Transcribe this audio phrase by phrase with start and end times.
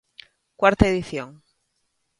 [0.55, 1.43] Cuarta edición.